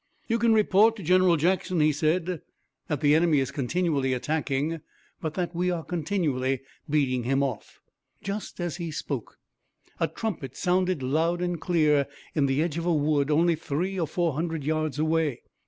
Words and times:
"You 0.27 0.39
can 0.39 0.51
report 0.55 0.95
to 0.95 1.03
General 1.03 1.37
Jackson," 1.37 1.79
he 1.79 1.91
said, 1.91 2.41
"that 2.87 3.01
the 3.01 3.13
enemy 3.13 3.37
is 3.37 3.51
continually 3.51 4.13
attacking, 4.13 4.81
but 5.21 5.35
that 5.35 5.53
we 5.53 5.69
are 5.69 5.83
continually 5.83 6.61
beating 6.89 7.21
him 7.21 7.43
off." 7.43 7.81
Just 8.23 8.59
as 8.59 8.77
he 8.77 8.89
spoke 8.89 9.37
a 9.99 10.07
trumpet 10.07 10.57
sounded 10.57 11.03
loud 11.03 11.39
and 11.39 11.61
clear 11.61 12.07
in 12.33 12.47
the 12.47 12.63
edge 12.63 12.79
of 12.79 12.85
a 12.87 12.91
wood 12.91 13.29
only 13.29 13.53
three 13.55 13.99
or 13.99 14.07
four 14.07 14.33
hundred 14.33 14.63
yards 14.63 14.97
away. 14.97 15.43